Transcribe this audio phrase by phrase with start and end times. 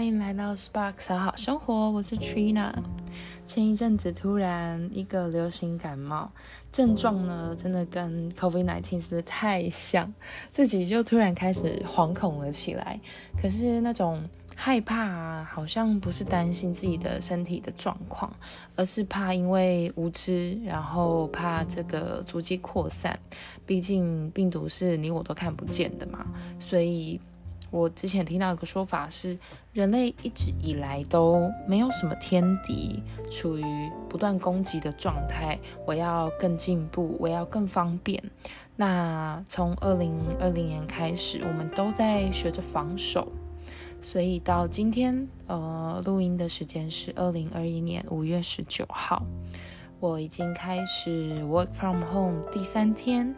[0.00, 2.72] 欢迎来到 Sparks 好好生活，我是 Trina。
[3.44, 6.30] 前一阵子突然一个流行感冒，
[6.72, 10.10] 症状呢真的跟 COVID-19 实在太像，
[10.48, 12.98] 自己就突然开始惶恐了起来。
[13.38, 14.26] 可是那种
[14.56, 18.34] 害怕啊，好像不是担心自己的身体的状况，
[18.76, 23.20] 而是怕因为无知，然后怕这个足迹扩散。
[23.66, 26.24] 毕竟病毒是你我都看不见的嘛，
[26.58, 27.20] 所以。
[27.70, 29.38] 我之前听到一个说法是，
[29.72, 33.64] 人类一直以来都没有什么天敌，处于
[34.08, 35.58] 不断攻击的状态。
[35.86, 38.22] 我要更进步，我要更方便。
[38.76, 43.30] 那从二零二零年开始，我们都在学着防守。
[44.00, 49.22] 所以到今天，呃，录音的时间是二零二一年五月十九号，
[50.00, 53.34] 我已经开始 work from home 第三天。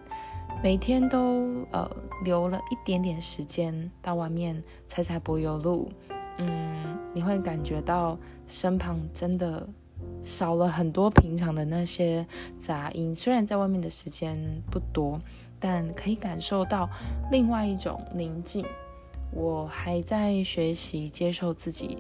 [0.63, 1.91] 每天都呃
[2.23, 5.91] 留了一点点时间到外面踩踩柏油路，
[6.39, 9.67] 嗯，你会感觉到身旁真的
[10.23, 12.25] 少了很多平常的那些
[12.57, 13.13] 杂音。
[13.13, 14.39] 虽然在外面的时间
[14.71, 15.21] 不多，
[15.59, 16.89] 但可以感受到
[17.33, 18.65] 另外一种宁静。
[19.33, 21.99] 我还在学习接受自己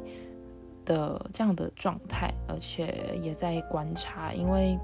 [0.84, 4.78] 的这样的状态，而且也在观察，因为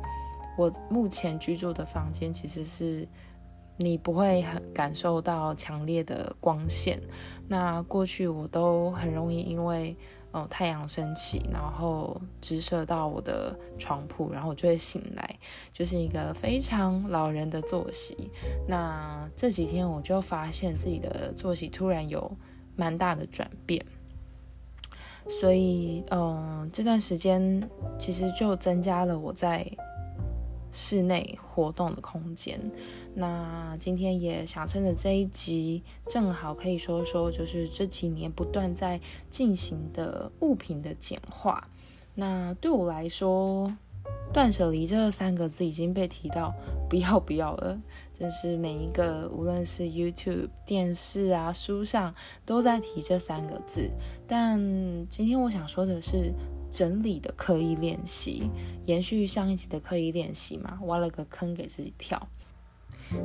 [0.56, 3.06] 我目前居住的房间其实是。
[3.78, 7.00] 你不会很感受到强烈的光线。
[7.48, 9.96] 那过去我都很容易因为，
[10.32, 15.38] 呃，太阳升起，然后直射到我的床铺，然后我就会醒来，
[15.72, 18.30] 就是一个非常老人的作息。
[18.66, 22.30] 那这几天我就发现自己的作息突然有
[22.76, 23.82] 蛮大的转变，
[25.28, 27.66] 所以，嗯，这段时间
[27.98, 29.66] 其实就增加了我在。
[30.70, 32.60] 室内活动的空间，
[33.14, 41.68] 那今天也想趁着这一集，正好可以说说，就是这几年不断在进行的物品的简化。
[42.14, 43.74] 那对我来说，
[44.32, 46.54] 断舍离这三个字已经被提到
[46.88, 47.80] 不要不要了，
[48.12, 53.88] 就是每一个无论是 YouTube、电视啊、书上都在提这三个字。
[54.26, 54.58] 但
[55.08, 56.32] 今天我想说的是。
[56.70, 58.50] 整理的刻意练习，
[58.86, 62.28] 延续上一集的刻意练习嘛，挖了个坑给自己跳。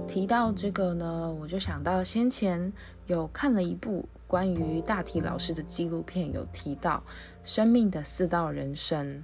[0.07, 2.71] 提到这个呢，我就想到先前
[3.07, 7.03] 有看了一部关于大体老师的纪录片，有提到
[7.43, 9.23] 生命的四道人生。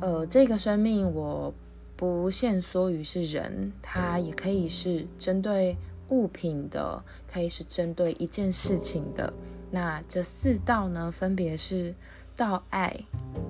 [0.00, 1.52] 呃，这个生命我
[1.96, 5.76] 不限缩于是人，它也可以是针对
[6.08, 9.32] 物品的，可以是针对一件事情的。
[9.70, 11.94] 那这四道呢，分别是。
[12.40, 12.96] 道爱、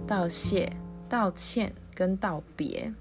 [0.04, 0.72] 道谢、
[1.08, 2.92] 道歉跟道别。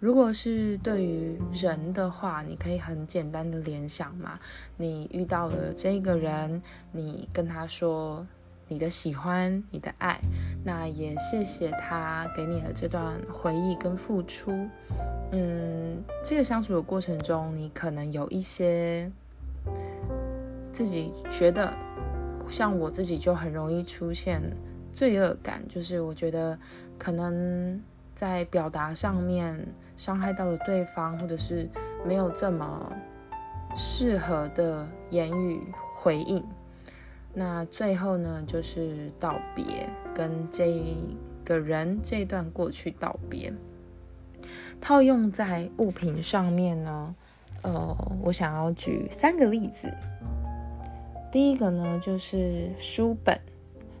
[0.00, 4.36] 如果是对于人的话，你可以很简单的联想嘛。
[4.76, 6.60] 你遇到了这个人，
[6.90, 8.26] 你跟他说
[8.66, 10.18] 你的喜欢、你的爱，
[10.64, 14.68] 那也谢谢他给你的这段回忆跟付出。
[15.30, 19.08] 嗯，这个相处的过程中，你可能有一些
[20.72, 21.72] 自己觉得，
[22.48, 24.42] 像我自己就很容易出现。
[24.94, 26.58] 罪恶感就是，我觉得
[26.96, 27.82] 可能
[28.14, 29.66] 在表达上面
[29.96, 31.68] 伤害到了对方，或者是
[32.06, 32.92] 没有这么
[33.74, 35.60] 适合的言语
[35.96, 36.42] 回应。
[37.34, 40.96] 那最后呢，就是道别，跟这
[41.44, 43.52] 个人这段过去道别。
[44.80, 47.14] 套用在物品上面呢，
[47.62, 49.92] 呃，我想要举三个例子。
[51.32, 53.40] 第一个呢，就是书本。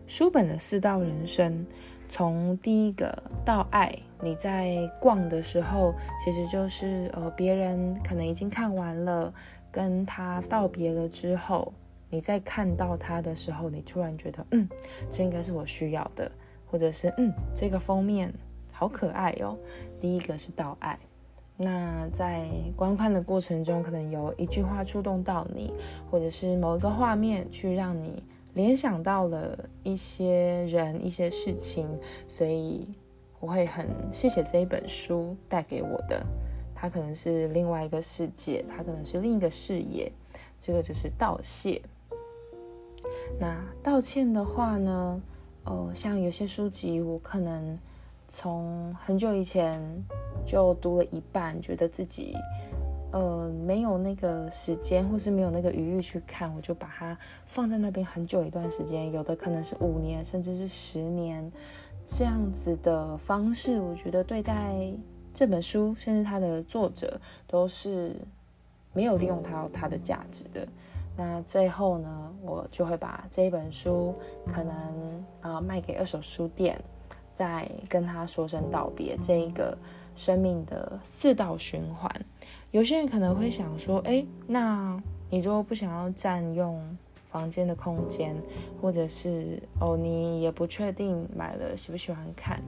[0.06, 1.66] 书本的四道人生，
[2.08, 9.32] 从第一个到爱，你在逛的时候，其实就是呃，别人可能已经看完了，
[9.72, 11.72] 跟他道别了之后，
[12.10, 14.68] 你在看到他的时候，你突然觉得，嗯，
[15.08, 16.30] 这应该是我需要的，
[16.66, 18.32] 或者是嗯，这个封面
[18.72, 19.56] 好可爱哦。
[19.98, 20.98] 第一个是道爱，
[21.56, 25.72] 那在观看的过程中，可能有一句话触动到你，
[26.10, 28.22] 或者是某一个画面去让你。
[28.54, 31.88] 联想到了一些人、一些事情，
[32.26, 32.88] 所以
[33.40, 36.24] 我会很谢谢这一本书带给我的。
[36.74, 40.10] 它可能是另外一个世界，它可能是另一个视野。
[40.58, 41.82] 这个就是道谢。
[43.38, 45.20] 那道歉的话呢？
[45.64, 47.78] 呃，像有些书籍，我可能
[48.28, 49.80] 从很久以前
[50.44, 52.36] 就读了一半，觉得自己。
[53.14, 57.16] 呃，没有那个时间，或是没有那个余裕去看，我就把它
[57.46, 59.12] 放在那边很久一段时间。
[59.12, 61.48] 有的可能是五年，甚至是十年，
[62.04, 64.74] 这样子的方式，我觉得对待
[65.32, 68.16] 这本书，甚至它的作者，都是
[68.92, 70.66] 没有利用它它的价值的。
[71.16, 74.12] 那最后呢，我就会把这一本书
[74.44, 76.82] 可能啊卖给二手书店，
[77.34, 79.16] 再跟他说声道别。
[79.20, 79.76] 这一个
[80.14, 82.10] 生命的四道循环，
[82.70, 88.34] 有些人可能会想说，哎，那你如果不想要占用房间的空间，
[88.80, 92.62] 或者是哦你也不确定买了喜不喜欢看，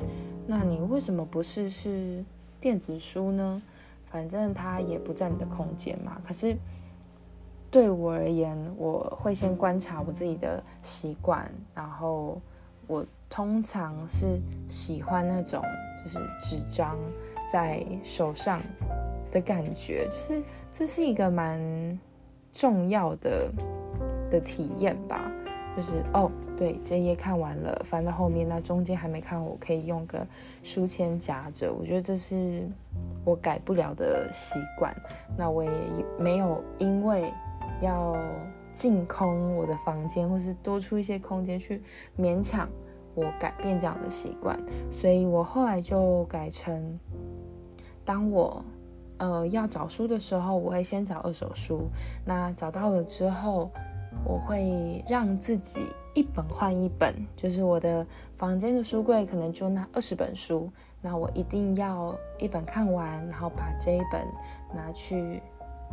[0.47, 2.25] 那你为什么不试试
[2.61, 3.63] 电子书呢？
[4.05, 6.21] 反正它也不占你的空间嘛。
[6.23, 6.57] 可是。
[7.69, 12.41] 对我而言，我会先观察我自己的习惯，然后
[12.87, 15.63] 我通常是喜欢那种
[16.03, 16.97] 就是纸张
[17.51, 18.61] 在手上
[19.31, 20.43] 的感觉，就是
[20.73, 21.99] 这是一个蛮
[22.53, 23.51] 重要的
[24.31, 25.31] 的体验吧。
[25.77, 30.27] 就是哦，对，这页看完了，翻到后面，那中间还没看，我可以用个
[30.63, 31.73] 书签夹着。
[31.73, 32.67] 我觉得这是
[33.25, 34.95] 我改不了的习惯。
[35.37, 35.71] 那我也
[36.19, 37.33] 没有因为。
[37.83, 38.17] 要
[38.77, 41.83] 净空我的房间，或是多出一些空间去
[42.19, 42.69] 勉强
[43.15, 44.55] 我改变这样的习惯，
[44.91, 47.01] 所以我后来就改成，
[48.05, 48.63] 当我
[49.17, 51.89] 呃要找书的时候，我会先找二手书。
[52.23, 53.71] 那找到了之后，
[54.27, 58.07] 我会让自己一本换一本，就是我的
[58.37, 60.71] 房间的书柜可能就那二十本书，
[61.01, 64.23] 那我一定要一本看完，然后把这一本
[64.75, 65.41] 拿去。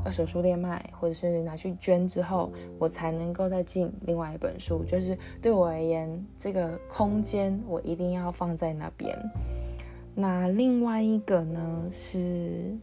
[0.06, 4.84] 二手书店卖，或者是拿去捐之后，我才能够再进另外一本书。
[4.84, 9.18] 就是对我而言，这个空间我一定要放在那边。
[10.16, 12.78] 那另外一个呢是，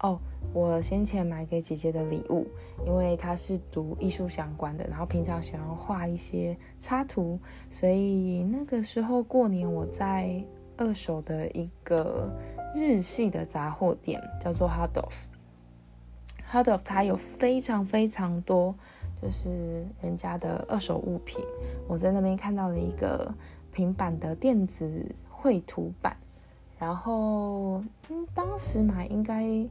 [0.00, 0.20] 哦，
[0.52, 2.46] 我先前买给姐姐的礼物，
[2.86, 10.40] 因为她是读艺术相关的，然后平常喜欢画一些插图，所以那个时候过年我在
[10.76, 12.30] 二手的一个
[12.74, 15.24] 日系的杂货店，叫做 Hardoff。
[16.50, 18.74] Hard of 它有非常非常多，
[19.20, 21.44] 就是人家的二手物品。
[21.88, 23.34] 我在那边看到了一个
[23.72, 26.16] 平板的电子绘图板，
[26.78, 29.68] 然后嗯，当时买应该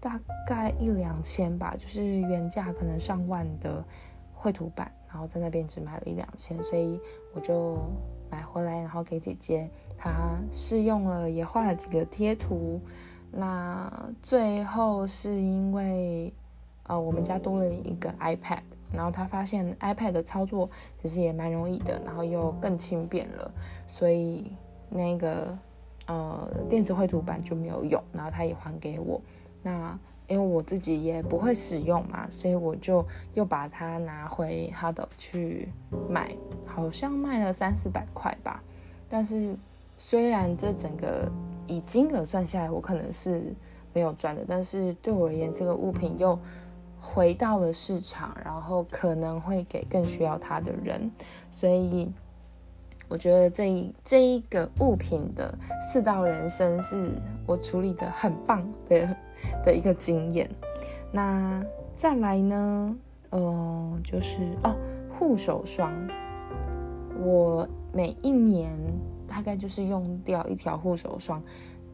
[0.00, 3.84] 大概一两千吧，就是原价可能上万的
[4.34, 7.00] 绘图板，然后在那边只买了一两千，所以
[7.32, 7.78] 我就
[8.28, 12.80] 买回来，然后给姐姐她试用了，也画了几个贴图。
[13.32, 16.32] 那最后是因为，
[16.84, 18.60] 呃，我们家多了一个 iPad，
[18.92, 20.68] 然后他发现 iPad 的操作
[21.00, 23.52] 其实也蛮容易的，然后又更轻便了，
[23.86, 24.52] 所以
[24.88, 25.56] 那个
[26.06, 29.20] 呃电子绘图板就没有用，然后他也还给我。
[29.62, 33.04] 那因为我自己也不会使用嘛，所以我就
[33.34, 35.68] 又把它拿回 Hard of 去
[36.08, 36.34] 卖，
[36.66, 38.62] 好像卖了三四百块吧。
[39.08, 39.56] 但是
[39.96, 41.30] 虽然这整个
[41.70, 43.54] 以金额算下来，我可能是
[43.94, 46.36] 没有赚的，但是对我而言，这个物品又
[47.00, 51.10] 回到了市场，然后可能会给更需要它的人，
[51.48, 52.10] 所以
[53.08, 57.12] 我觉得这一这一个物品的四道人生是
[57.46, 59.16] 我处理的很棒的
[59.64, 60.50] 的一个经验。
[61.12, 62.96] 那再来呢，
[63.30, 64.76] 嗯，就是哦，
[65.08, 65.92] 护手霜，
[67.22, 68.76] 我每一年。
[69.30, 71.40] 大概就是用掉一条护手霜，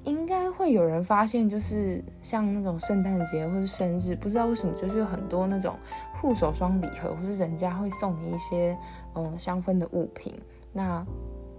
[0.04, 5.74] 应该会有人发现，就是像那种圣诞节或是生日，不知道为什么就是有很多那种
[6.14, 8.76] 护手霜礼盒，或是人家会送你一些
[9.14, 10.32] 嗯香氛的物品。
[10.72, 11.04] 那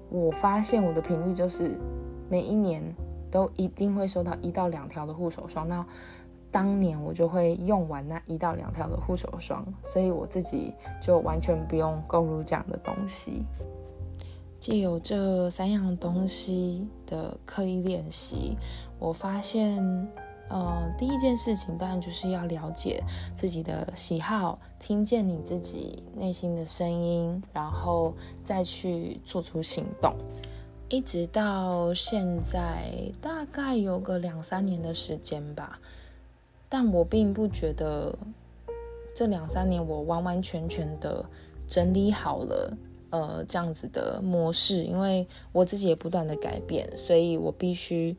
[0.10, 1.80] 我发现我的频率就是
[2.28, 2.82] 每一年
[3.30, 5.86] 都一定会收到一到两条的护手霜，那
[6.50, 13.46] 当年我就会用完那一到两条的护手霜，所以我自己就完全不用购入这样的东西。
[14.60, 18.58] 借由这三样东西的刻意练习，
[19.00, 19.78] 我发现，
[20.50, 23.04] 呃，第一件事情当然就是要了解
[23.36, 30.14] 自己的喜好，听见你自己内心的声音，然后再去做出行动。
[30.90, 35.80] 一直到现在，大概有个两三年的时间吧，
[36.70, 38.18] 但我并不觉得
[39.14, 41.26] 这两三年我完完全全的
[41.68, 42.76] 整理好了。
[43.10, 48.16] 呃，这样子的模式，因为我自己也不断的改变，所以我必须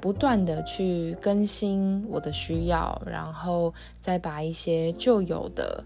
[0.00, 5.82] 不断的去更新我的需要，然后再把一些旧有的，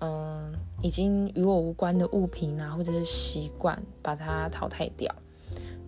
[0.00, 5.12] 嗯，已经与我无关的物品啊，或者是习惯，把它淘汰掉。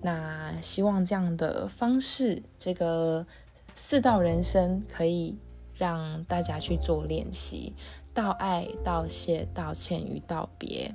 [0.01, 3.25] 那希望这样的方式，这个
[3.77, 5.37] 四道人生，可以
[5.77, 7.73] 让大家去做练习：
[8.13, 10.93] 道爱、道谢、道歉与道别。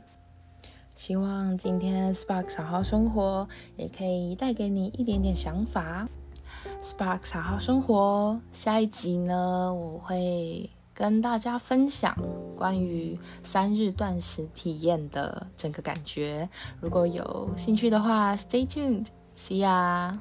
[0.98, 6.10] 希望今天 Spark 好好生活也可以带给你一点点想法。
[6.82, 12.18] Spark 好好生活，下一集呢，我会跟大家分享
[12.56, 16.50] 关于三日断食体验的整个感觉。
[16.82, 20.18] 如果有兴趣的话，Stay tuned，See ya。